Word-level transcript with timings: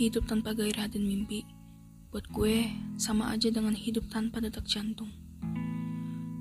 Hidup 0.00 0.24
tanpa 0.24 0.56
gairah 0.56 0.88
dan 0.88 1.04
mimpi, 1.04 1.44
buat 2.08 2.24
gue 2.32 2.72
sama 2.96 3.36
aja 3.36 3.52
dengan 3.52 3.76
hidup 3.76 4.08
tanpa 4.08 4.40
detak 4.40 4.64
jantung. 4.64 5.12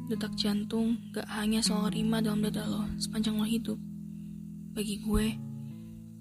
Detak 0.08 0.32
jantung 0.40 0.96
gak 1.12 1.28
hanya 1.28 1.60
soal 1.60 1.92
rima 1.92 2.24
dalam 2.24 2.40
dada 2.40 2.64
lo 2.64 2.88
sepanjang 2.96 3.36
lo 3.36 3.44
hidup. 3.44 3.76
Bagi 4.72 5.04
gue, 5.04 5.36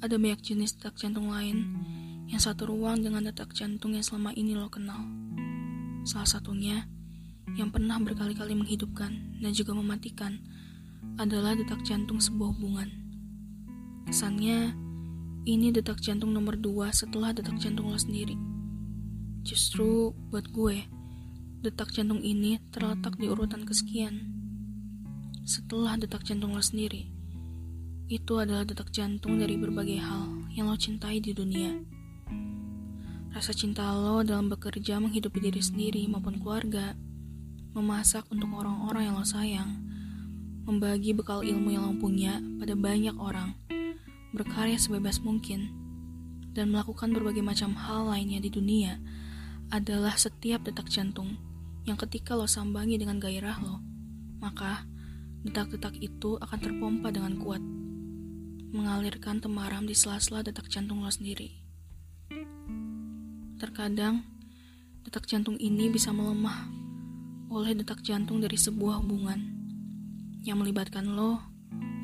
ada 0.03 0.19
banyak 0.19 0.43
jenis 0.43 0.83
detak 0.83 0.99
jantung 0.99 1.31
lain 1.31 1.79
yang 2.27 2.43
satu 2.43 2.75
ruang 2.75 3.07
dengan 3.07 3.31
detak 3.31 3.55
jantung 3.55 3.95
yang 3.95 4.03
selama 4.03 4.35
ini 4.35 4.59
lo 4.59 4.67
kenal. 4.67 4.99
Salah 6.03 6.27
satunya, 6.27 6.91
yang 7.55 7.71
pernah 7.71 8.03
berkali-kali 8.03 8.59
menghidupkan 8.59 9.39
dan 9.39 9.55
juga 9.55 9.79
mematikan 9.79 10.43
adalah 11.23 11.55
detak 11.55 11.87
jantung 11.87 12.19
sebuah 12.19 12.51
hubungan. 12.59 12.91
Kesannya, 14.11 14.88
ini 15.45 15.71
detak 15.71 16.03
jantung 16.03 16.35
nomor 16.35 16.59
dua 16.59 16.91
setelah 16.91 17.31
detak 17.31 17.61
jantung 17.63 17.93
lo 17.93 17.99
sendiri. 18.01 18.35
Justru 19.47 20.11
buat 20.33 20.51
gue, 20.51 20.83
detak 21.63 21.95
jantung 21.95 22.23
ini 22.23 22.59
terletak 22.75 23.19
di 23.19 23.31
urutan 23.31 23.63
kesekian. 23.63 24.35
Setelah 25.47 25.99
detak 25.99 26.27
jantung 26.27 26.53
lo 26.55 26.63
sendiri, 26.63 27.09
itu 28.09 28.41
adalah 28.41 28.65
detak 28.65 28.89
jantung 28.89 29.37
dari 29.37 29.61
berbagai 29.61 30.01
hal 30.01 30.49
yang 30.57 30.73
lo 30.73 30.77
cintai 30.81 31.21
di 31.21 31.37
dunia. 31.37 31.77
Rasa 33.33 33.53
cinta 33.53 33.93
lo 33.93 34.25
dalam 34.25 34.49
bekerja 34.49 34.97
menghidupi 34.97 35.45
diri 35.45 35.61
sendiri 35.61 36.03
maupun 36.09 36.41
keluarga, 36.41 36.97
memasak 37.77 38.25
untuk 38.33 38.49
orang-orang 38.57 39.13
yang 39.13 39.17
lo 39.21 39.27
sayang, 39.29 39.71
membagi 40.65 41.13
bekal 41.13 41.45
ilmu 41.45 41.69
yang 41.73 41.85
lo 41.89 41.95
punya 42.01 42.41
pada 42.61 42.73
banyak 42.73 43.17
orang, 43.17 43.53
berkarya 44.39 44.79
sebebas 44.79 45.19
mungkin, 45.19 45.75
dan 46.55 46.71
melakukan 46.71 47.11
berbagai 47.11 47.43
macam 47.43 47.75
hal 47.75 48.15
lainnya 48.15 48.39
di 48.39 48.51
dunia 48.55 49.03
adalah 49.75 50.15
setiap 50.15 50.63
detak 50.63 50.87
jantung 50.89 51.35
yang 51.85 51.99
ketika 51.99 52.39
lo 52.39 52.47
sambangi 52.47 52.97
dengan 52.97 53.19
gairah 53.19 53.59
lo, 53.59 53.83
maka 54.39 54.87
detak-detak 55.43 55.99
itu 55.99 56.39
akan 56.39 56.59
terpompa 56.59 57.11
dengan 57.11 57.37
kuat, 57.43 57.61
mengalirkan 58.73 59.43
temaram 59.43 59.85
di 59.85 59.93
sela-sela 59.93 60.47
detak 60.47 60.71
jantung 60.71 61.03
lo 61.03 61.11
sendiri. 61.11 61.53
Terkadang, 63.59 64.23
detak 65.03 65.27
jantung 65.27 65.59
ini 65.59 65.91
bisa 65.91 66.15
melemah 66.15 66.71
oleh 67.49 67.73
detak 67.73 68.05
jantung 68.05 68.39
dari 68.45 68.61
sebuah 68.61 69.03
hubungan 69.03 69.41
yang 70.45 70.61
melibatkan 70.61 71.17
lo 71.17 71.41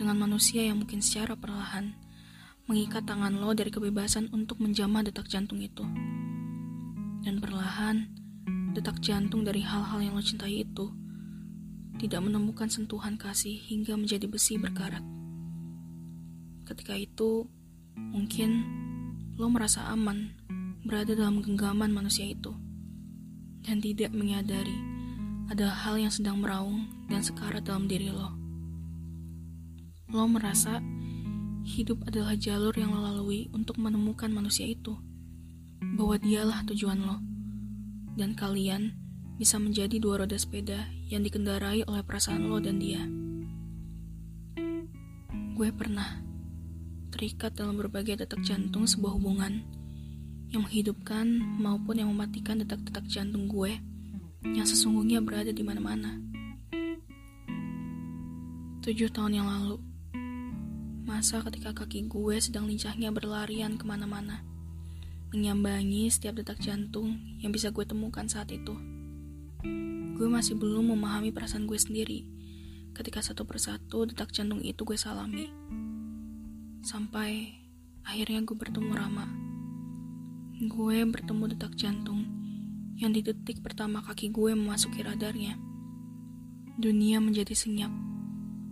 dengan 0.01 0.19
manusia 0.19 0.65
yang 0.65 0.81
mungkin 0.81 1.05
secara 1.05 1.39
perlahan 1.39 2.04
mengikat 2.65 3.05
tangan 3.05 3.37
lo 3.37 3.53
dari 3.53 3.69
kebebasan 3.69 4.33
untuk 4.33 4.61
menjamah 4.61 5.05
detak 5.05 5.29
jantung 5.29 5.61
itu. 5.61 5.85
Dan 7.25 7.41
perlahan, 7.41 8.09
detak 8.73 9.01
jantung 9.05 9.45
dari 9.45 9.61
hal-hal 9.61 10.01
yang 10.01 10.17
lo 10.17 10.25
cintai 10.25 10.65
itu 10.65 10.93
tidak 12.01 12.25
menemukan 12.25 12.67
sentuhan 12.67 13.15
kasih 13.21 13.55
hingga 13.55 13.95
menjadi 13.95 14.27
besi 14.27 14.57
berkarat. 14.57 15.05
Ketika 16.65 16.97
itu, 16.97 17.47
mungkin 17.95 18.65
lo 19.37 19.47
merasa 19.53 19.91
aman 19.93 20.33
berada 20.85 21.17
dalam 21.17 21.41
genggaman 21.41 21.93
manusia 21.93 22.29
itu 22.29 22.53
dan 23.65 23.81
tidak 23.81 24.13
menyadari 24.13 24.77
ada 25.49 25.69
hal 25.69 26.01
yang 26.01 26.13
sedang 26.13 26.41
meraung 26.41 26.89
dan 27.09 27.21
sekarat 27.21 27.65
dalam 27.65 27.85
diri 27.85 28.09
lo. 28.09 28.33
Lo 30.13 30.25
merasa 30.29 30.81
hidup 31.65 32.05
adalah 32.05 32.37
jalur 32.37 32.77
yang 32.77 32.93
lo 32.93 33.01
lalui 33.01 33.49
untuk 33.57 33.81
menemukan 33.81 34.29
manusia 34.29 34.69
itu. 34.69 34.95
Bahwa 35.81 36.21
dialah 36.21 36.63
tujuan 36.69 37.01
lo. 37.01 37.19
Dan 38.15 38.37
kalian 38.37 38.95
bisa 39.41 39.59
menjadi 39.59 39.99
dua 39.99 40.23
roda 40.23 40.39
sepeda 40.39 40.87
yang 41.11 41.27
dikendarai 41.27 41.83
oleh 41.89 42.05
perasaan 42.07 42.47
lo 42.47 42.63
dan 42.63 42.79
dia. 42.79 43.03
Gue 45.55 45.71
pernah 45.75 46.23
terikat 47.11 47.55
dalam 47.55 47.79
berbagai 47.79 48.23
detak 48.23 48.43
jantung 48.43 48.87
sebuah 48.87 49.19
hubungan 49.19 49.63
yang 50.51 50.67
menghidupkan 50.67 51.27
maupun 51.59 51.99
yang 51.99 52.11
mematikan 52.11 52.63
detak-detak 52.63 53.07
jantung 53.11 53.51
gue 53.51 53.75
yang 54.45 54.67
sesungguhnya 54.67 55.19
berada 55.25 55.51
di 55.51 55.63
mana-mana. 55.67 56.21
Tujuh 58.85 59.09
tahun 59.11 59.41
yang 59.41 59.49
lalu, 59.49 59.81
Masa 61.15 61.39
ketika 61.47 61.71
kaki 61.71 62.11
gue 62.11 62.43
sedang 62.43 62.67
lincahnya 62.67 63.15
berlarian 63.15 63.79
ke 63.79 63.87
mana-mana, 63.87 64.43
menyambangi 65.31 66.11
setiap 66.11 66.43
detak 66.43 66.59
jantung 66.59 67.23
yang 67.39 67.55
bisa 67.55 67.71
gue 67.71 67.87
temukan 67.87 68.27
saat 68.27 68.51
itu. 68.51 68.75
Gue 70.19 70.27
masih 70.27 70.59
belum 70.59 70.91
memahami 70.91 71.31
perasaan 71.31 71.71
gue 71.71 71.79
sendiri 71.79 72.27
ketika 72.99 73.23
satu 73.23 73.47
persatu 73.47 74.11
detak 74.11 74.35
jantung 74.35 74.59
itu 74.59 74.83
gue 74.83 74.99
salami. 74.99 75.55
Sampai 76.83 77.63
akhirnya 78.03 78.43
gue 78.43 78.59
bertemu 78.59 78.91
Rama. 78.91 79.31
Gue 80.67 80.99
bertemu 81.07 81.55
detak 81.55 81.79
jantung 81.79 82.27
yang 82.99 83.15
di 83.15 83.23
detik 83.23 83.63
pertama 83.63 84.03
kaki 84.03 84.35
gue 84.35 84.51
memasuki 84.51 85.07
radarnya. 85.07 85.63
Dunia 86.75 87.23
menjadi 87.23 87.55
senyap 87.55 88.14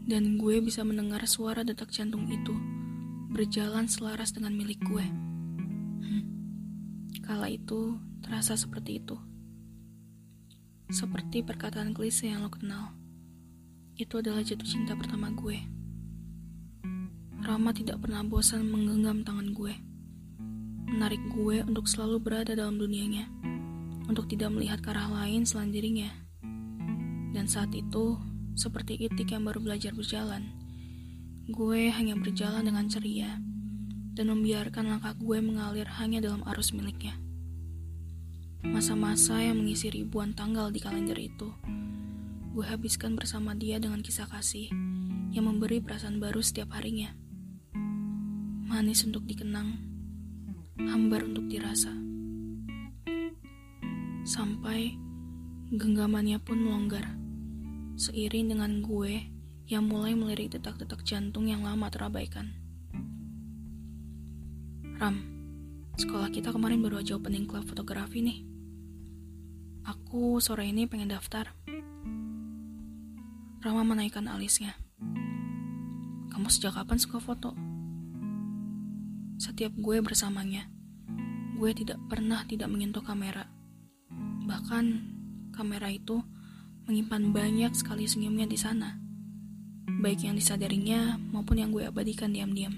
dan 0.02 0.38
gue 0.38 0.58
bisa 0.58 0.82
mendengar 0.82 1.22
suara 1.30 1.62
detak 1.62 1.94
jantung 1.94 2.26
itu 2.26 2.54
berjalan 3.32 3.88
selaras 3.88 4.34
dengan 4.34 4.52
milik 4.52 4.82
gue. 4.84 5.06
Kala 7.22 7.48
itu 7.48 7.96
terasa 8.20 8.58
seperti 8.58 8.98
itu. 9.00 9.16
Seperti 10.92 11.40
perkataan 11.40 11.96
klise 11.96 12.28
yang 12.28 12.44
lo 12.44 12.52
kenal. 12.52 12.92
Itu 13.96 14.20
adalah 14.20 14.44
jatuh 14.44 14.66
cinta 14.66 14.92
pertama 14.98 15.32
gue. 15.32 15.56
Rama 17.42 17.70
tidak 17.72 18.02
pernah 18.04 18.20
bosan 18.26 18.68
menggenggam 18.68 19.24
tangan 19.24 19.54
gue. 19.54 19.74
Menarik 20.92 21.22
gue 21.32 21.64
untuk 21.64 21.88
selalu 21.88 22.20
berada 22.20 22.52
dalam 22.52 22.76
dunianya. 22.76 23.30
Untuk 24.10 24.28
tidak 24.28 24.52
melihat 24.52 24.84
ke 24.84 24.92
arah 24.92 25.08
lain 25.08 25.48
selain 25.48 25.72
dirinya. 25.72 26.12
Dan 27.32 27.48
saat 27.48 27.72
itu, 27.72 28.20
seperti 28.52 29.00
itik 29.00 29.32
yang 29.32 29.48
baru 29.48 29.60
belajar 29.64 29.96
berjalan, 29.96 30.52
gue 31.48 31.88
hanya 31.88 32.14
berjalan 32.14 32.68
dengan 32.68 32.86
ceria 32.86 33.40
dan 34.12 34.28
membiarkan 34.28 34.92
langkah 34.92 35.16
gue 35.16 35.38
mengalir 35.40 35.88
hanya 35.98 36.20
dalam 36.20 36.44
arus 36.52 36.76
miliknya. 36.76 37.16
Masa-masa 38.62 39.42
yang 39.42 39.58
mengisi 39.58 39.90
ribuan 39.90 40.36
tanggal 40.36 40.70
di 40.70 40.78
kalender 40.78 41.18
itu, 41.18 41.50
gue 42.52 42.64
habiskan 42.68 43.16
bersama 43.16 43.56
dia 43.56 43.80
dengan 43.80 44.04
kisah 44.04 44.28
kasih 44.28 44.70
yang 45.32 45.48
memberi 45.48 45.80
perasaan 45.80 46.20
baru 46.20 46.44
setiap 46.44 46.76
harinya. 46.76 47.10
Manis 48.68 49.02
untuk 49.08 49.24
dikenang, 49.24 49.80
hambar 50.78 51.24
untuk 51.26 51.48
dirasa. 51.48 51.90
Sampai 54.22 54.94
genggamannya 55.72 56.38
pun 56.38 56.60
melonggar 56.62 57.21
seiring 57.96 58.56
dengan 58.56 58.80
gue 58.80 59.28
yang 59.68 59.88
mulai 59.88 60.12
melirik 60.12 60.52
detak-detak 60.52 61.04
jantung 61.06 61.48
yang 61.48 61.64
lama 61.64 61.88
terabaikan. 61.88 62.52
Ram, 65.00 65.16
sekolah 65.98 66.30
kita 66.30 66.54
kemarin 66.54 66.84
baru 66.84 67.02
aja 67.02 67.18
opening 67.18 67.48
club 67.48 67.66
fotografi 67.66 68.22
nih. 68.22 68.38
Aku 69.82 70.38
sore 70.38 70.70
ini 70.70 70.86
pengen 70.86 71.10
daftar. 71.10 71.50
Rama 73.62 73.82
menaikkan 73.82 74.30
alisnya. 74.30 74.78
Kamu 76.30 76.46
sejak 76.46 76.78
kapan 76.78 76.98
suka 77.02 77.18
foto? 77.18 77.54
Setiap 79.42 79.74
gue 79.74 79.98
bersamanya, 79.98 80.70
gue 81.58 81.70
tidak 81.74 81.98
pernah 82.06 82.46
tidak 82.46 82.70
menyentuh 82.70 83.02
kamera. 83.02 83.50
Bahkan 84.46 84.84
kamera 85.50 85.90
itu 85.90 86.22
menyimpan 86.82 87.30
banyak 87.30 87.72
sekali 87.78 88.10
senyumnya 88.10 88.50
di 88.50 88.58
sana, 88.58 88.98
baik 90.02 90.26
yang 90.26 90.34
disadarinya 90.34 91.14
maupun 91.30 91.62
yang 91.62 91.70
gue 91.70 91.86
abadikan 91.86 92.34
diam-diam. 92.34 92.74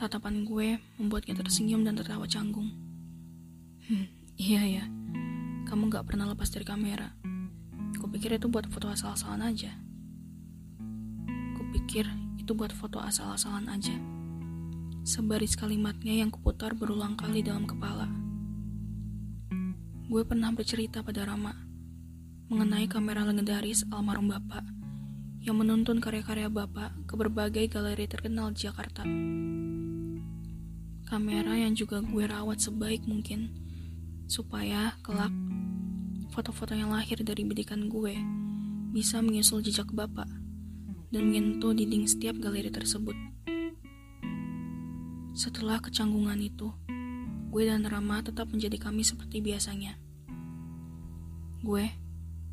Tatapan 0.00 0.48
gue 0.48 0.80
membuatnya 0.96 1.36
tersenyum 1.36 1.84
dan 1.84 1.96
tertawa 1.96 2.24
canggung. 2.24 2.72
Hmm, 3.84 4.08
iya 4.40 4.64
ya, 4.64 4.84
kamu 5.68 5.92
gak 5.92 6.08
pernah 6.08 6.28
lepas 6.32 6.48
dari 6.48 6.64
kamera. 6.64 7.12
Kupikir 8.00 8.32
itu 8.36 8.48
buat 8.48 8.64
foto 8.72 8.88
asal-asalan 8.88 9.52
aja. 9.52 9.76
Kupikir 11.56 12.08
itu 12.40 12.52
buat 12.56 12.72
foto 12.72 12.96
asal-asalan 13.00 13.68
aja. 13.68 13.96
Sebaris 15.04 15.52
kalimatnya 15.52 16.24
yang 16.24 16.32
kuputar 16.32 16.72
berulang 16.72 17.12
kali 17.12 17.44
dalam 17.44 17.68
kepala. 17.68 18.08
Gue 20.08 20.22
pernah 20.24 20.54
bercerita 20.54 21.02
pada 21.02 21.26
Rama 21.26 21.65
mengenai 22.46 22.86
kamera 22.86 23.26
legendaris 23.26 23.82
almarhum 23.90 24.30
Bapak 24.30 24.62
yang 25.42 25.58
menuntun 25.58 25.98
karya-karya 25.98 26.46
Bapak 26.46 26.94
ke 27.10 27.18
berbagai 27.18 27.66
galeri 27.66 28.06
terkenal 28.06 28.54
di 28.54 28.70
Jakarta. 28.70 29.02
Kamera 31.10 31.58
yang 31.58 31.74
juga 31.74 31.98
gue 32.06 32.22
rawat 32.22 32.62
sebaik 32.62 33.02
mungkin, 33.10 33.50
supaya 34.30 34.94
kelak 35.02 35.34
foto-foto 36.30 36.78
yang 36.78 36.94
lahir 36.94 37.18
dari 37.26 37.42
bidikan 37.42 37.90
gue 37.90 38.14
bisa 38.94 39.18
menyusul 39.18 39.58
jejak 39.66 39.90
bapak 39.90 40.30
dan 41.10 41.22
menyentuh 41.26 41.74
dinding 41.74 42.06
setiap 42.06 42.38
galeri 42.38 42.70
tersebut. 42.70 43.18
Setelah 45.34 45.82
kecanggungan 45.82 46.38
itu, 46.38 46.70
gue 47.50 47.62
dan 47.66 47.82
Rama 47.90 48.22
tetap 48.22 48.46
menjadi 48.54 48.78
kami 48.78 49.02
seperti 49.02 49.42
biasanya. 49.42 49.98
Gue 51.66 52.05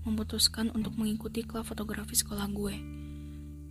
memutuskan 0.04 0.68
untuk 0.76 1.00
mengikuti 1.00 1.48
klub 1.48 1.64
fotografi 1.64 2.16
sekolah 2.16 2.48
gue 2.52 2.76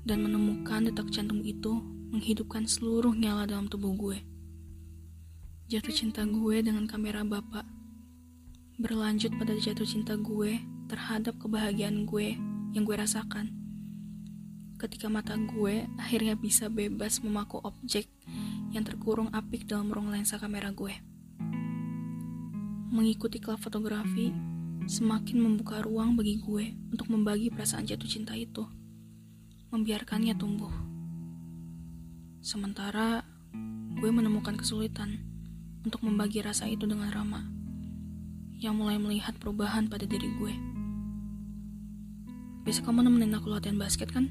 dan 0.03 0.19
menemukan 0.25 0.89
detak 0.89 1.13
jantung 1.13 1.45
itu 1.45 1.79
menghidupkan 2.13 2.65
seluruh 2.67 3.15
nyala 3.15 3.49
dalam 3.49 3.69
tubuh 3.69 3.93
gue. 3.95 4.19
Jatuh 5.69 5.95
cinta 5.95 6.25
gue 6.29 6.61
dengan 6.61 6.85
kamera 6.85 7.25
bapak 7.25 7.65
berlanjut 8.77 9.33
pada 9.39 9.55
jatuh 9.57 9.87
cinta 9.87 10.19
gue 10.19 10.59
terhadap 10.91 11.39
kebahagiaan 11.39 12.05
gue 12.05 12.37
yang 12.73 12.85
gue 12.85 12.97
rasakan. 12.97 13.53
Ketika 14.81 15.07
mata 15.07 15.39
gue 15.39 15.87
akhirnya 15.97 16.35
bisa 16.35 16.67
bebas 16.67 17.23
memaku 17.23 17.63
objek 17.63 18.11
yang 18.73 18.83
terkurung 18.83 19.31
apik 19.31 19.69
dalam 19.69 19.93
ruang 19.93 20.11
lensa 20.11 20.41
kamera 20.41 20.73
gue. 20.73 20.93
Mengikuti 22.93 23.41
klub 23.41 23.57
fotografi 23.57 24.52
semakin 24.87 25.39
membuka 25.39 25.83
ruang 25.83 26.19
bagi 26.19 26.43
gue 26.43 26.75
untuk 26.91 27.11
membagi 27.13 27.49
perasaan 27.51 27.87
jatuh 27.87 28.09
cinta 28.09 28.35
itu 28.35 28.67
membiarkannya 29.73 30.37
tumbuh. 30.37 30.69
Sementara 32.45 33.25
gue 33.97 34.11
menemukan 34.13 34.53
kesulitan 34.61 35.25
untuk 35.81 36.05
membagi 36.05 36.45
rasa 36.45 36.69
itu 36.69 36.85
dengan 36.85 37.09
Rama, 37.09 37.49
yang 38.61 38.77
mulai 38.77 39.01
melihat 39.01 39.33
perubahan 39.41 39.89
pada 39.89 40.05
diri 40.05 40.29
gue. 40.37 40.55
Besok 42.69 42.93
kamu 42.93 43.09
nemenin 43.09 43.33
aku 43.33 43.49
latihan 43.49 43.81
basket 43.81 44.13
kan? 44.13 44.29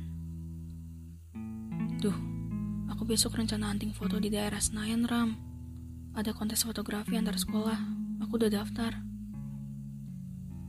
Duh, 1.99 2.15
aku 2.93 3.03
besok 3.03 3.35
rencana 3.35 3.73
hunting 3.73 3.97
foto 3.97 4.21
di 4.21 4.29
daerah 4.29 4.61
Senayan, 4.61 5.09
Ram. 5.09 5.35
Ada 6.13 6.37
kontes 6.37 6.61
fotografi 6.61 7.17
antar 7.17 7.35
sekolah, 7.35 7.81
aku 8.21 8.37
udah 8.37 8.61
daftar. 8.61 9.10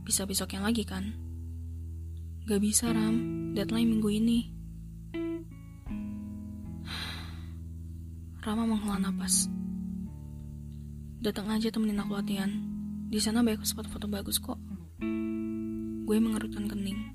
Bisa 0.03 0.27
besoknya 0.27 0.67
lagi 0.67 0.83
kan? 0.83 1.15
Gak 2.51 2.59
bisa, 2.59 2.91
Ram. 2.91 3.15
Deadline 3.55 3.87
minggu 3.87 4.11
ini. 4.11 4.39
Rama 8.45 8.67
menghela 8.67 8.99
napas. 8.99 9.47
Datang 11.23 11.55
aja 11.55 11.71
temenin 11.71 12.03
aku 12.03 12.19
latihan. 12.19 12.51
Di 13.07 13.23
sana 13.23 13.47
banyak 13.47 13.63
spot 13.63 13.87
foto 13.87 14.11
bagus 14.11 14.43
kok. 14.43 14.59
Gue 16.03 16.19
mengerutkan 16.19 16.67
kening. 16.67 17.15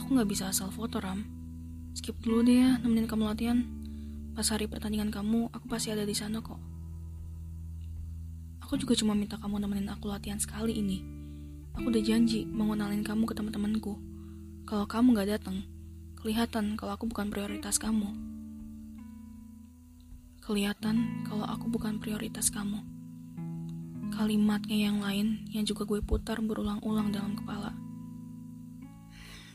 Aku 0.00 0.16
nggak 0.16 0.32
bisa 0.32 0.48
asal 0.48 0.72
foto, 0.72 0.96
Ram. 0.96 1.20
Skip 1.92 2.16
dulu 2.24 2.40
deh 2.40 2.56
ya, 2.56 2.80
nemenin 2.80 3.04
kamu 3.04 3.28
latihan. 3.28 3.60
Pas 4.32 4.48
hari 4.48 4.64
pertandingan 4.64 5.12
kamu, 5.12 5.52
aku 5.52 5.68
pasti 5.68 5.92
ada 5.92 6.08
di 6.08 6.16
sana 6.16 6.40
kok. 6.40 6.56
Aku 8.64 8.80
juga 8.80 8.96
cuma 8.96 9.12
minta 9.12 9.36
kamu 9.36 9.60
nemenin 9.60 9.92
aku 9.92 10.08
latihan 10.08 10.40
sekali 10.40 10.80
ini. 10.80 11.19
Aku 11.80 11.88
udah 11.88 12.04
janji 12.04 12.44
mau 12.44 12.68
ngenalin 12.68 13.00
kamu 13.00 13.24
ke 13.24 13.32
teman-temanku. 13.32 13.96
Kalau 14.68 14.84
kamu 14.84 15.16
nggak 15.16 15.32
datang, 15.32 15.64
kelihatan 16.20 16.76
kalau 16.76 16.92
aku 16.92 17.08
bukan 17.08 17.32
prioritas 17.32 17.80
kamu. 17.80 18.04
Kelihatan 20.44 21.24
kalau 21.24 21.48
aku 21.48 21.72
bukan 21.72 21.96
prioritas 21.96 22.52
kamu. 22.52 22.84
Kalimatnya 24.12 24.92
yang 24.92 25.00
lain 25.00 25.48
yang 25.56 25.64
juga 25.64 25.88
gue 25.88 26.04
putar 26.04 26.44
berulang-ulang 26.44 27.16
dalam 27.16 27.32
kepala. 27.32 27.72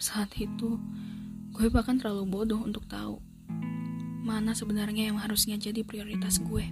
Saat 0.01 0.33
itu, 0.42 0.81
gue 1.54 1.69
bahkan 1.69 2.01
terlalu 2.01 2.25
bodoh 2.25 2.66
untuk 2.66 2.89
tahu 2.89 3.22
mana 4.25 4.57
sebenarnya 4.57 5.13
yang 5.13 5.22
harusnya 5.22 5.62
jadi 5.62 5.86
prioritas 5.86 6.42
gue. 6.42 6.66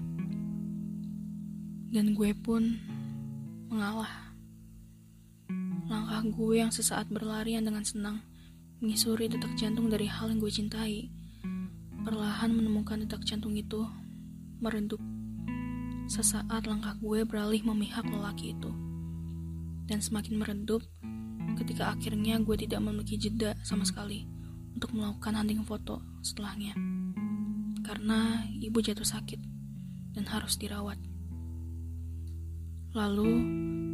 Dan 1.94 2.18
gue 2.18 2.34
pun 2.34 2.74
mengalah. 3.70 4.23
Gue 6.24 6.64
yang 6.64 6.72
sesaat 6.72 7.12
berlarian 7.12 7.68
dengan 7.68 7.84
senang 7.84 8.24
menyusuri 8.80 9.28
detak 9.28 9.60
jantung 9.60 9.92
dari 9.92 10.08
hal 10.08 10.32
yang 10.32 10.40
gue 10.40 10.48
cintai, 10.48 11.12
perlahan 12.08 12.56
menemukan 12.56 13.04
detak 13.04 13.28
jantung 13.28 13.52
itu 13.60 13.84
meredup. 14.64 15.04
Sesaat 16.08 16.64
langkah 16.64 16.96
gue 17.04 17.28
beralih 17.28 17.60
memihak 17.68 18.08
lelaki 18.08 18.56
itu. 18.56 18.72
Dan 19.84 20.00
semakin 20.00 20.40
meredup 20.40 20.80
ketika 21.60 21.92
akhirnya 21.92 22.40
gue 22.40 22.56
tidak 22.56 22.80
memiliki 22.80 23.20
jeda 23.20 23.60
sama 23.68 23.84
sekali 23.84 24.24
untuk 24.80 24.96
melakukan 24.96 25.36
hunting 25.36 25.60
foto 25.68 26.00
setelahnya. 26.24 26.72
Karena 27.84 28.48
ibu 28.64 28.80
jatuh 28.80 29.04
sakit 29.04 29.44
dan 30.16 30.24
harus 30.32 30.56
dirawat. 30.56 30.96
Lalu, 32.96 33.32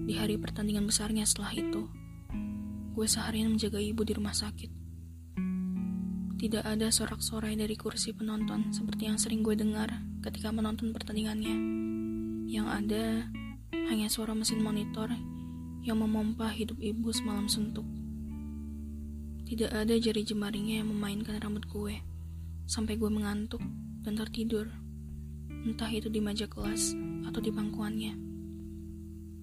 di 0.05 0.13
hari 0.13 0.37
pertandingan 0.37 0.85
besarnya 0.85 1.25
setelah 1.25 1.57
itu, 1.57 1.89
gue 2.99 3.07
seharian 3.07 3.55
menjaga 3.55 3.79
ibu 3.79 4.03
di 4.03 4.11
rumah 4.11 4.35
sakit. 4.35 4.67
Tidak 6.35 6.67
ada 6.67 6.91
sorak-sorai 6.91 7.55
dari 7.55 7.79
kursi 7.79 8.11
penonton 8.11 8.75
seperti 8.75 9.07
yang 9.07 9.15
sering 9.15 9.39
gue 9.39 9.55
dengar 9.55 9.87
ketika 10.19 10.51
menonton 10.51 10.91
pertandingannya. 10.91 11.55
Yang 12.51 12.67
ada 12.67 13.03
hanya 13.87 14.11
suara 14.11 14.35
mesin 14.35 14.59
monitor 14.59 15.15
yang 15.79 16.03
memompa 16.03 16.51
hidup 16.51 16.75
ibu 16.83 17.07
semalam 17.15 17.47
suntuk. 17.47 17.87
Tidak 19.47 19.71
ada 19.71 19.95
jari 19.95 20.27
jemarinya 20.27 20.83
yang 20.83 20.91
memainkan 20.91 21.39
rambut 21.39 21.71
gue 21.71 22.03
sampai 22.67 22.99
gue 22.99 23.07
mengantuk 23.07 23.63
dan 24.03 24.19
tertidur. 24.19 24.67
Entah 25.47 25.87
itu 25.87 26.11
di 26.11 26.19
meja 26.19 26.51
kelas 26.51 26.99
atau 27.31 27.39
di 27.39 27.47
pangkuannya. 27.47 28.11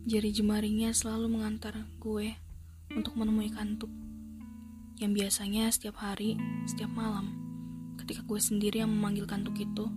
Jari 0.05 0.29
jemarinya 0.29 0.93
selalu 0.93 1.41
mengantar 1.41 1.89
gue 1.97 2.37
untuk 2.95 3.19
menemui 3.19 3.51
kantuk. 3.51 3.91
Yang 4.97 5.13
biasanya 5.25 5.69
setiap 5.73 5.99
hari, 5.99 6.39
setiap 6.69 6.89
malam, 6.93 7.35
ketika 7.99 8.23
gue 8.23 8.41
sendiri 8.41 8.85
yang 8.85 8.93
memanggil 8.93 9.27
kantuk 9.27 9.57
itu, 9.59 9.91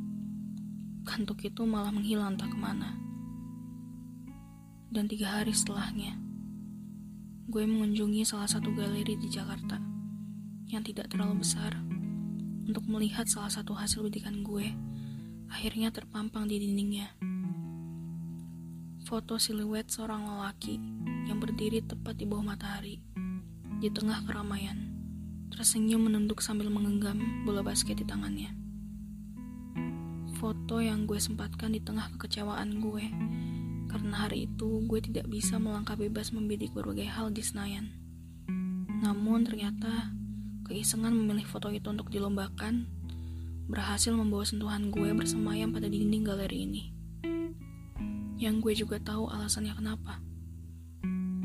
kantuk 1.05 1.43
itu 1.45 1.61
malah 1.67 1.93
menghilang 1.93 2.35
tak 2.39 2.49
ke 2.51 2.57
mana. 2.57 2.97
Dan 4.89 5.05
tiga 5.05 5.39
hari 5.39 5.53
setelahnya, 5.53 6.17
gue 7.49 7.63
mengunjungi 7.65 8.25
salah 8.25 8.49
satu 8.49 8.73
galeri 8.73 9.13
di 9.17 9.29
Jakarta 9.29 9.77
yang 10.69 10.81
tidak 10.81 11.09
terlalu 11.13 11.45
besar 11.45 11.77
untuk 12.69 12.85
melihat 12.85 13.25
salah 13.25 13.49
satu 13.49 13.73
hasil 13.73 14.05
bidikan 14.05 14.45
gue 14.45 14.69
akhirnya 15.49 15.89
terpampang 15.89 16.45
di 16.45 16.61
dindingnya. 16.61 17.28
Foto 19.03 19.39
siluet 19.39 19.87
seorang 19.87 20.25
lelaki 20.25 20.75
yang 21.27 21.39
berdiri 21.39 21.83
tepat 21.85 22.19
di 22.19 22.25
bawah 22.27 22.55
matahari 22.55 22.99
di 23.79 23.87
tengah 23.87 24.25
keramaian, 24.27 24.91
tersenyum 25.55 26.11
menunduk 26.11 26.43
sambil 26.43 26.67
menggenggam 26.67 27.45
bola 27.47 27.63
basket 27.63 27.95
di 27.95 28.05
tangannya 28.07 28.59
foto 30.39 30.79
yang 30.79 31.03
gue 31.03 31.19
sempatkan 31.19 31.75
di 31.75 31.83
tengah 31.83 32.15
kekecewaan 32.15 32.79
gue 32.79 33.11
karena 33.91 34.15
hari 34.23 34.47
itu 34.47 34.79
gue 34.87 35.03
tidak 35.03 35.27
bisa 35.27 35.59
melangkah 35.59 35.99
bebas 35.99 36.31
membidik 36.31 36.71
berbagai 36.71 37.11
hal 37.11 37.35
di 37.35 37.43
Senayan. 37.43 37.91
Namun 39.03 39.43
ternyata 39.43 40.15
keisengan 40.63 41.11
memilih 41.11 41.43
foto 41.43 41.67
itu 41.75 41.91
untuk 41.91 42.07
dilombakan 42.07 42.87
berhasil 43.67 44.15
membawa 44.15 44.47
sentuhan 44.47 44.87
gue 44.95 45.11
bersemayam 45.11 45.75
pada 45.75 45.91
dinding 45.91 46.23
galeri 46.23 46.63
ini. 46.63 46.83
Yang 48.39 48.55
gue 48.63 48.73
juga 48.87 48.97
tahu 49.03 49.27
alasannya 49.27 49.75
kenapa. 49.75 50.23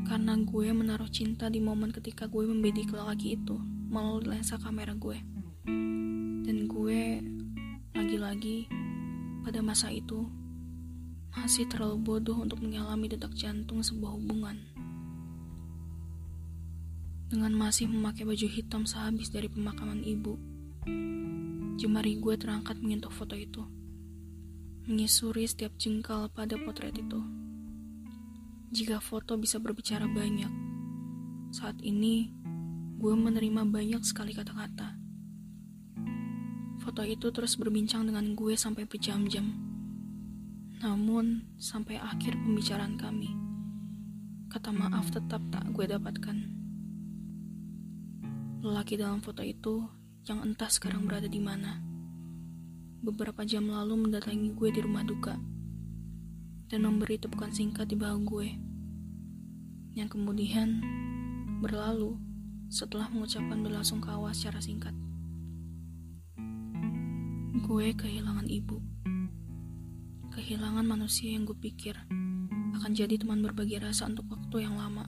Karena 0.07 0.39
gue 0.39 0.71
menaruh 0.71 1.11
cinta 1.11 1.51
di 1.51 1.59
momen 1.59 1.91
ketika 1.91 2.23
gue 2.31 2.47
membidik 2.47 2.95
lelaki 2.95 3.35
itu 3.35 3.59
melalui 3.91 4.31
lensa 4.31 4.55
kamera 4.55 4.95
gue. 4.95 5.19
Dan 6.47 6.71
gue 6.71 7.19
lagi-lagi 7.91 8.71
pada 9.43 9.59
masa 9.59 9.91
itu 9.91 10.23
masih 11.35 11.67
terlalu 11.67 11.99
bodoh 11.99 12.39
untuk 12.39 12.63
mengalami 12.63 13.11
detak 13.11 13.35
jantung 13.35 13.83
sebuah 13.83 14.15
hubungan. 14.15 14.55
Dengan 17.27 17.51
masih 17.51 17.91
memakai 17.91 18.23
baju 18.23 18.47
hitam 18.47 18.87
sehabis 18.87 19.35
dari 19.35 19.51
pemakaman 19.51 19.99
ibu, 19.99 20.39
jemari 21.75 22.15
gue 22.23 22.39
terangkat 22.39 22.79
menyentuh 22.79 23.11
foto 23.11 23.35
itu, 23.35 23.67
menyusuri 24.85 25.49
setiap 25.49 25.73
jengkal 25.77 26.29
pada 26.29 26.57
potret 26.61 26.97
itu. 26.97 27.21
Jika 28.73 29.01
foto 29.01 29.37
bisa 29.37 29.61
berbicara 29.61 30.09
banyak, 30.09 30.51
saat 31.53 31.77
ini 31.81 32.33
gue 33.01 33.13
menerima 33.13 33.65
banyak 33.69 34.01
sekali 34.05 34.33
kata-kata 34.33 35.05
Foto 36.85 37.01
itu 37.01 37.33
terus 37.33 37.57
berbincang 37.57 38.05
dengan 38.05 38.37
gue 38.37 38.53
sampai 38.53 38.85
berjam-jam. 38.85 39.49
Namun, 40.85 41.57
sampai 41.57 41.97
akhir 41.97 42.37
pembicaraan 42.37 42.93
kami, 42.93 43.33
kata 44.53 44.69
maaf 44.69 45.09
tetap 45.09 45.41
tak 45.49 45.65
gue 45.73 45.89
dapatkan. 45.89 46.37
Lelaki 48.61 49.01
dalam 49.01 49.17
foto 49.25 49.41
itu 49.41 49.81
yang 50.29 50.45
entah 50.45 50.69
sekarang 50.69 51.09
berada 51.09 51.25
di 51.25 51.41
mana. 51.41 51.81
Beberapa 53.05 53.45
jam 53.45 53.69
lalu 53.69 54.09
mendatangi 54.09 54.57
gue 54.57 54.69
di 54.73 54.81
rumah 54.81 55.05
duka 55.05 55.37
dan 56.73 56.81
memberi 56.81 57.21
tepukan 57.21 57.53
singkat 57.53 57.85
di 57.85 57.93
bahu 57.93 58.17
gue. 58.25 58.49
Yang 59.93 60.17
kemudian 60.17 60.81
berlalu 61.61 62.17
setelah 62.65 63.05
mengucapkan 63.13 63.61
belasungkawa 63.61 64.33
secara 64.33 64.57
singkat. 64.57 64.97
Gue 67.61 67.93
kehilangan 67.93 68.49
ibu. 68.49 68.81
Kehilangan 70.33 70.89
manusia 70.89 71.29
yang 71.29 71.45
gue 71.45 71.61
pikir 71.61 71.93
akan 72.73 72.89
jadi 72.89 73.21
teman 73.21 73.45
berbagi 73.45 73.77
rasa 73.77 74.09
untuk 74.09 74.25
waktu 74.33 74.65
yang 74.65 74.81
lama. 74.81 75.05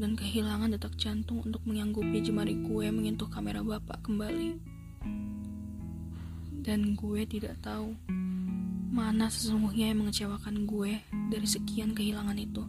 Dan 0.00 0.16
kehilangan 0.16 0.72
detak 0.72 0.96
jantung 0.96 1.44
untuk 1.44 1.60
menyanggupi 1.68 2.24
jemari 2.24 2.56
gue 2.56 2.88
menyentuh 2.88 3.28
kamera 3.28 3.60
bapak 3.60 4.00
kembali. 4.00 4.78
Dan 6.68 6.92
gue 7.00 7.24
tidak 7.24 7.56
tahu 7.64 7.96
mana 8.92 9.32
sesungguhnya 9.32 9.88
yang 9.88 10.04
mengecewakan 10.04 10.68
gue 10.68 11.00
dari 11.32 11.48
sekian 11.48 11.96
kehilangan 11.96 12.36
itu. 12.36 12.60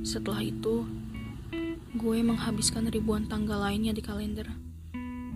Setelah 0.00 0.40
itu, 0.40 0.88
gue 1.92 2.18
menghabiskan 2.24 2.88
ribuan 2.88 3.28
tanggal 3.28 3.60
lainnya 3.60 3.92
di 3.92 4.00
kalender 4.00 4.48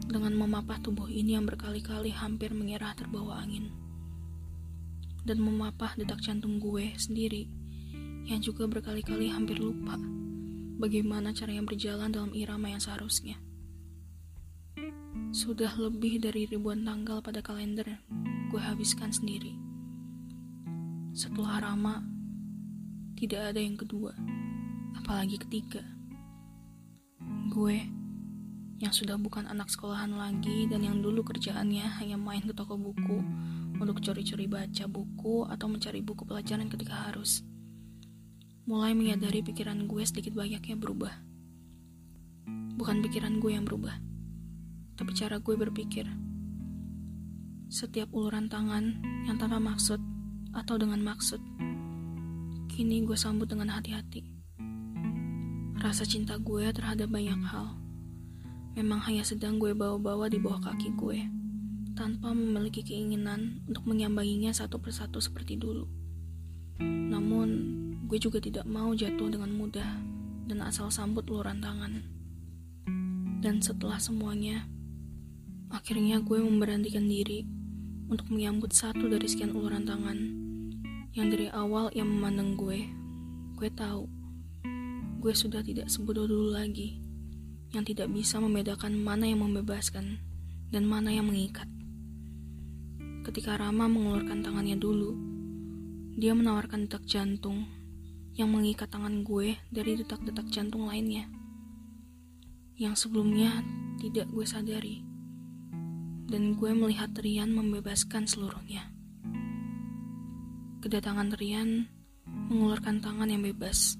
dengan 0.08 0.32
memapah 0.32 0.80
tubuh 0.80 1.12
ini 1.12 1.36
yang 1.36 1.44
berkali-kali 1.44 2.08
hampir 2.08 2.56
mengira 2.56 2.96
terbawa 2.96 3.44
angin. 3.44 3.68
Dan 5.20 5.44
memapah 5.44 5.92
detak 6.00 6.24
jantung 6.24 6.56
gue 6.56 6.96
sendiri 6.96 7.52
yang 8.24 8.40
juga 8.40 8.64
berkali-kali 8.64 9.28
hampir 9.28 9.60
lupa 9.60 10.00
bagaimana 10.80 11.36
cara 11.36 11.52
yang 11.52 11.68
berjalan 11.68 12.08
dalam 12.08 12.32
irama 12.32 12.72
yang 12.72 12.80
seharusnya. 12.80 13.36
Sudah 15.30 15.70
lebih 15.78 16.18
dari 16.18 16.42
ribuan 16.42 16.82
tanggal 16.82 17.22
pada 17.22 17.38
kalender 17.38 18.02
gue 18.50 18.58
habiskan 18.58 19.14
sendiri. 19.14 19.54
Setelah 21.14 21.70
Rama, 21.70 22.02
tidak 23.14 23.54
ada 23.54 23.62
yang 23.62 23.78
kedua, 23.78 24.10
apalagi 24.98 25.38
ketiga. 25.38 25.86
Gue 27.46 27.78
yang 28.82 28.90
sudah 28.90 29.14
bukan 29.22 29.46
anak 29.46 29.70
sekolahan 29.70 30.10
lagi 30.18 30.66
dan 30.66 30.82
yang 30.82 30.98
dulu 30.98 31.22
kerjaannya 31.22 32.02
hanya 32.02 32.18
main 32.18 32.42
ke 32.42 32.50
toko 32.50 32.74
buku 32.74 33.22
untuk 33.78 34.02
curi-curi 34.02 34.50
baca 34.50 34.90
buku 34.90 35.46
atau 35.46 35.70
mencari 35.70 36.02
buku 36.02 36.26
pelajaran 36.26 36.66
ketika 36.66 37.06
harus. 37.06 37.46
Mulai 38.66 38.98
menyadari 38.98 39.46
pikiran 39.46 39.86
gue 39.86 40.02
sedikit 40.02 40.34
banyaknya 40.34 40.74
berubah. 40.74 41.14
Bukan 42.74 42.98
pikiran 43.06 43.38
gue 43.38 43.54
yang 43.54 43.62
berubah, 43.62 44.09
tapi 45.00 45.16
cara 45.16 45.40
gue 45.40 45.56
berpikir 45.56 46.04
setiap 47.72 48.12
uluran 48.12 48.52
tangan 48.52 49.00
yang 49.24 49.40
tanpa 49.40 49.56
maksud 49.56 49.96
atau 50.52 50.76
dengan 50.76 51.00
maksud. 51.00 51.40
Kini 52.68 53.06
gue 53.06 53.16
sambut 53.16 53.48
dengan 53.48 53.72
hati-hati. 53.72 54.26
Rasa 55.80 56.04
cinta 56.04 56.36
gue 56.36 56.68
terhadap 56.74 57.08
banyak 57.08 57.40
hal 57.46 57.80
memang 58.78 59.02
hanya 59.06 59.26
sedang 59.26 59.58
gue 59.58 59.74
bawa-bawa 59.74 60.30
di 60.30 60.38
bawah 60.38 60.62
kaki 60.62 60.94
gue, 60.94 61.18
tanpa 61.98 62.30
memiliki 62.30 62.86
keinginan 62.86 63.60
untuk 63.66 63.84
menyambanginya 63.86 64.54
satu 64.54 64.78
persatu 64.78 65.18
seperti 65.18 65.58
dulu. 65.58 65.84
Namun, 66.80 67.48
gue 68.06 68.16
juga 68.16 68.38
tidak 68.38 68.64
mau 68.64 68.94
jatuh 68.94 69.28
dengan 69.28 69.50
mudah 69.52 69.90
dan 70.46 70.58
asal 70.64 70.88
sambut 70.88 71.26
uluran 71.28 71.58
tangan. 71.60 72.00
Dan 73.40 73.60
setelah 73.60 74.00
semuanya, 74.00 74.64
akhirnya 75.70 76.18
gue 76.18 76.38
memberanikan 76.42 77.06
diri 77.06 77.46
untuk 78.10 78.26
menyambut 78.34 78.74
satu 78.74 79.06
dari 79.06 79.26
sekian 79.30 79.54
uluran 79.54 79.86
tangan 79.86 80.18
yang 81.14 81.30
dari 81.30 81.46
awal 81.50 81.90
yang 81.94 82.10
memandang 82.10 82.58
gue. 82.58 82.90
Gue 83.54 83.70
tahu 83.70 84.10
gue 85.20 85.34
sudah 85.36 85.62
tidak 85.62 85.86
sebodoh 85.86 86.26
dulu 86.26 86.58
lagi 86.58 86.98
yang 87.70 87.86
tidak 87.86 88.10
bisa 88.10 88.42
membedakan 88.42 88.98
mana 88.98 89.30
yang 89.30 89.46
membebaskan 89.46 90.18
dan 90.74 90.82
mana 90.86 91.14
yang 91.14 91.30
mengikat. 91.30 91.70
Ketika 93.22 93.54
Rama 93.54 93.86
mengeluarkan 93.86 94.42
tangannya 94.42 94.74
dulu, 94.74 95.14
dia 96.18 96.34
menawarkan 96.34 96.90
detak 96.90 97.06
jantung 97.06 97.68
yang 98.34 98.50
mengikat 98.50 98.90
tangan 98.90 99.22
gue 99.22 99.54
dari 99.70 99.98
detak-detak 100.00 100.50
jantung 100.50 100.88
lainnya 100.88 101.28
yang 102.80 102.96
sebelumnya 102.96 103.60
tidak 104.00 104.24
gue 104.32 104.46
sadari 104.48 105.09
dan 106.30 106.54
gue 106.54 106.70
melihat 106.70 107.10
Rian 107.18 107.50
membebaskan 107.50 108.30
seluruhnya. 108.30 108.86
Kedatangan 110.78 111.34
Rian 111.34 111.90
mengeluarkan 112.24 113.02
tangan 113.02 113.26
yang 113.26 113.42
bebas, 113.42 113.98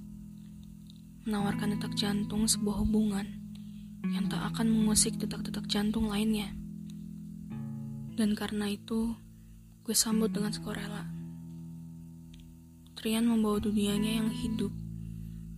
menawarkan 1.26 1.75
detak 1.75 1.99
jantung 1.99 2.46
sebuah 2.46 2.87
hubungan 2.87 3.26
yang 4.14 4.30
tak 4.30 4.46
akan 4.54 4.70
mengusik 4.70 5.18
detak-detak 5.18 5.66
jantung 5.66 6.06
lainnya. 6.06 6.54
Dan 8.14 8.38
karena 8.38 8.70
itu, 8.70 9.18
gue 9.82 9.96
sambut 9.96 10.30
dengan 10.30 10.54
sukarela. 10.54 11.10
Trian 12.94 13.26
membawa 13.26 13.58
dunianya 13.58 14.22
yang 14.22 14.30
hidup, 14.30 14.70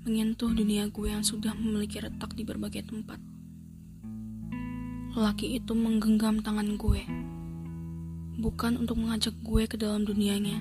menyentuh 0.09 0.51
dunia 0.57 0.89
gue 0.89 1.11
yang 1.11 1.23
sudah 1.23 1.53
memiliki 1.53 2.01
retak 2.01 2.33
di 2.33 2.49
berbagai 2.49 2.89
tempat. 2.89 3.32
Lelaki 5.13 5.61
itu 5.61 5.77
menggenggam 5.77 6.41
tangan 6.41 6.81
gue, 6.81 7.05
bukan 8.41 8.81
untuk 8.81 8.97
mengajak 8.97 9.37
gue 9.45 9.69
ke 9.69 9.77
dalam 9.77 10.09
dunianya. 10.09 10.57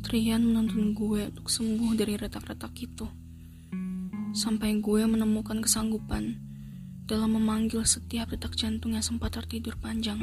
Trian 0.00 0.40
menuntun 0.40 0.96
gue 0.96 1.28
untuk 1.28 1.52
sembuh 1.52 1.92
dari 2.00 2.16
retak-retak 2.16 2.72
itu, 2.80 3.04
sampai 4.32 4.80
gue 4.80 5.04
menemukan 5.04 5.60
kesanggupan 5.60 6.32
dalam 7.04 7.36
memanggil 7.36 7.84
setiap 7.84 8.32
detak 8.32 8.56
jantung 8.56 8.96
yang 8.96 9.04
sempat 9.04 9.36
tertidur 9.36 9.76
panjang. 9.76 10.16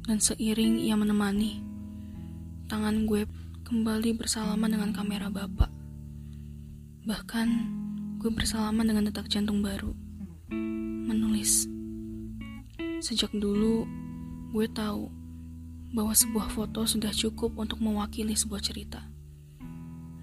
Dan 0.00 0.16
seiring 0.24 0.80
ia 0.80 0.96
menemani, 0.96 1.60
tangan 2.64 3.04
gue 3.04 3.28
kembali 3.68 4.16
bersalaman 4.16 4.72
dengan 4.72 4.96
kamera 4.96 5.28
bapak. 5.28 5.68
Bahkan, 7.04 7.48
gue 8.24 8.30
bersalaman 8.32 8.88
dengan 8.88 9.12
detak 9.12 9.28
jantung 9.28 9.60
baru 9.60 9.92
menulis. 11.10 11.66
Sejak 13.02 13.34
dulu, 13.34 13.82
gue 14.54 14.66
tahu 14.70 15.10
bahwa 15.90 16.14
sebuah 16.14 16.54
foto 16.54 16.86
sudah 16.86 17.10
cukup 17.10 17.58
untuk 17.58 17.82
mewakili 17.82 18.38
sebuah 18.38 18.62
cerita. 18.62 19.02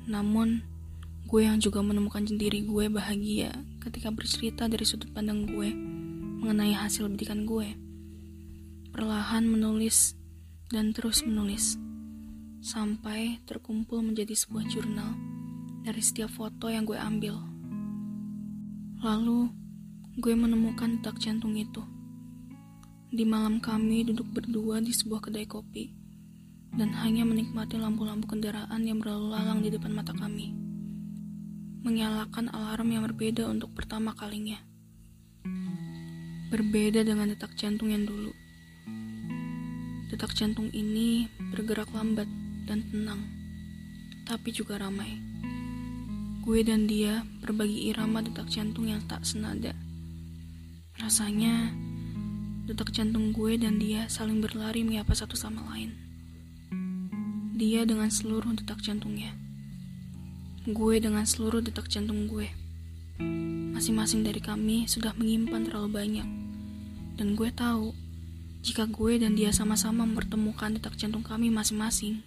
Namun, 0.08 0.64
gue 1.28 1.44
yang 1.44 1.60
juga 1.60 1.84
menemukan 1.84 2.24
diri 2.24 2.64
gue 2.64 2.88
bahagia 2.88 3.52
ketika 3.84 4.08
bercerita 4.16 4.72
dari 4.72 4.88
sudut 4.88 5.12
pandang 5.12 5.44
gue 5.44 5.76
mengenai 6.40 6.72
hasil 6.72 7.12
bidikan 7.12 7.44
gue. 7.44 7.76
Perlahan 8.96 9.44
menulis 9.44 10.16
dan 10.72 10.96
terus 10.96 11.28
menulis 11.28 11.76
sampai 12.64 13.44
terkumpul 13.44 14.00
menjadi 14.00 14.32
sebuah 14.36 14.64
jurnal 14.72 15.12
dari 15.84 16.00
setiap 16.00 16.32
foto 16.32 16.72
yang 16.72 16.88
gue 16.88 16.96
ambil. 16.96 17.36
Lalu, 19.04 19.52
gue 20.18 20.34
menemukan 20.34 20.98
detak 20.98 21.22
jantung 21.22 21.54
itu. 21.54 21.86
Di 23.14 23.22
malam 23.22 23.62
kami 23.62 24.02
duduk 24.02 24.26
berdua 24.34 24.82
di 24.82 24.90
sebuah 24.90 25.30
kedai 25.30 25.46
kopi 25.46 25.94
dan 26.74 26.90
hanya 27.06 27.22
menikmati 27.22 27.78
lampu-lampu 27.78 28.26
kendaraan 28.34 28.82
yang 28.82 28.98
berlalu 28.98 29.38
lalang 29.38 29.62
di 29.62 29.70
depan 29.70 29.94
mata 29.94 30.18
kami. 30.18 30.58
Menyalakan 31.86 32.50
alarm 32.50 32.98
yang 32.98 33.06
berbeda 33.06 33.46
untuk 33.46 33.78
pertama 33.78 34.18
kalinya. 34.18 34.58
Berbeda 36.50 37.06
dengan 37.06 37.30
detak 37.30 37.54
jantung 37.54 37.94
yang 37.94 38.10
dulu. 38.10 38.34
Detak 40.10 40.34
jantung 40.34 40.74
ini 40.74 41.30
bergerak 41.54 41.94
lambat 41.94 42.26
dan 42.66 42.82
tenang, 42.90 43.22
tapi 44.26 44.50
juga 44.50 44.82
ramai. 44.82 45.14
Gue 46.42 46.66
dan 46.66 46.90
dia 46.90 47.22
berbagi 47.38 47.94
irama 47.94 48.26
detak 48.26 48.50
jantung 48.50 48.90
yang 48.90 49.06
tak 49.06 49.22
senada 49.22 49.78
Rasanya 50.98 51.72
detak 52.66 52.90
jantung 52.90 53.30
gue 53.32 53.56
dan 53.56 53.78
dia 53.78 54.10
saling 54.10 54.42
berlari 54.42 54.82
menyapa 54.82 55.14
satu 55.14 55.38
sama 55.38 55.62
lain. 55.74 55.94
Dia 57.58 57.86
dengan 57.86 58.10
seluruh 58.10 58.54
detak 58.58 58.82
jantungnya. 58.82 59.34
Gue 60.68 60.98
dengan 60.98 61.24
seluruh 61.24 61.62
detak 61.62 61.88
jantung 61.88 62.26
gue. 62.26 62.50
Masing-masing 63.74 64.26
dari 64.26 64.42
kami 64.42 64.90
sudah 64.90 65.14
menyimpan 65.16 65.70
terlalu 65.70 65.90
banyak. 65.94 66.28
Dan 67.18 67.34
gue 67.38 67.50
tahu, 67.54 67.94
Jika 68.66 68.84
gue 68.90 69.22
dan 69.22 69.38
dia 69.38 69.54
sama-sama 69.56 70.04
mempertemukan 70.04 70.76
detak 70.76 70.98
jantung 71.00 71.24
kami 71.24 71.48
masing-masing, 71.48 72.20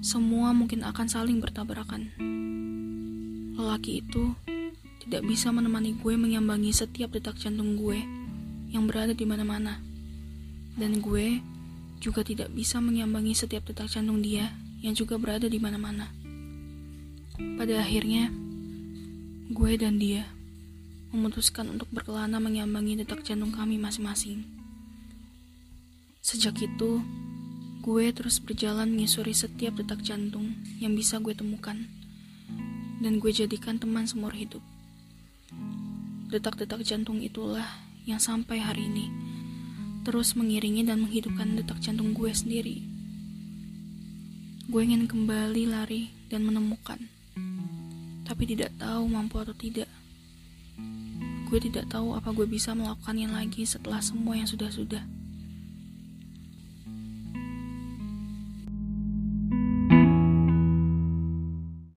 semua 0.00 0.54
mungkin 0.56 0.80
akan 0.80 1.06
saling 1.10 1.44
bertabrakan. 1.44 2.08
Lelaki 3.58 4.00
itu 4.00 4.32
tidak 5.02 5.26
bisa 5.26 5.50
menemani 5.50 5.98
gue 5.98 6.14
menyambangi 6.14 6.70
setiap 6.70 7.10
detak 7.10 7.34
jantung 7.34 7.74
gue 7.74 7.98
yang 8.70 8.86
berada 8.86 9.10
di 9.10 9.26
mana-mana. 9.26 9.82
Dan 10.78 11.02
gue 11.02 11.42
juga 11.98 12.22
tidak 12.22 12.54
bisa 12.54 12.78
menyambangi 12.78 13.34
setiap 13.34 13.66
detak 13.66 13.90
jantung 13.90 14.22
dia 14.22 14.54
yang 14.78 14.94
juga 14.94 15.18
berada 15.18 15.50
di 15.50 15.58
mana-mana. 15.58 16.06
Pada 17.34 17.82
akhirnya, 17.82 18.30
gue 19.50 19.72
dan 19.74 19.98
dia 19.98 20.22
memutuskan 21.10 21.68
untuk 21.74 21.90
berkelana 21.90 22.38
menyambangi 22.38 23.02
detak 23.02 23.26
jantung 23.26 23.50
kami 23.50 23.82
masing-masing. 23.82 24.46
Sejak 26.22 26.62
itu, 26.62 27.02
gue 27.82 28.04
terus 28.14 28.38
berjalan 28.38 28.86
menyusuri 28.86 29.34
setiap 29.34 29.74
detak 29.74 29.98
jantung 30.06 30.54
yang 30.78 30.94
bisa 30.94 31.18
gue 31.18 31.34
temukan, 31.34 31.74
dan 33.02 33.18
gue 33.18 33.30
jadikan 33.34 33.82
teman 33.82 34.06
seumur 34.06 34.30
hidup. 34.30 34.62
Detak-detak 36.32 36.80
jantung 36.84 37.20
itulah 37.20 37.66
yang 38.08 38.18
sampai 38.18 38.58
hari 38.58 38.88
ini 38.88 39.06
terus 40.02 40.34
mengiringi 40.34 40.82
dan 40.82 40.98
menghidupkan 41.06 41.54
detak 41.54 41.78
jantung 41.78 42.10
gue 42.10 42.30
sendiri. 42.34 42.82
Gue 44.66 44.82
ingin 44.82 45.06
kembali 45.06 45.70
lari 45.70 46.10
dan 46.26 46.42
menemukan, 46.42 46.98
tapi 48.26 48.42
tidak 48.50 48.74
tahu 48.82 49.06
mampu 49.06 49.38
atau 49.38 49.54
tidak. 49.54 49.86
Gue 51.46 51.58
tidak 51.62 51.86
tahu 51.92 52.16
apa 52.18 52.32
gue 52.34 52.48
bisa 52.48 52.74
melakukannya 52.74 53.30
lagi 53.30 53.62
setelah 53.62 54.02
semua 54.02 54.34
yang 54.34 54.48
sudah-sudah. 54.48 55.21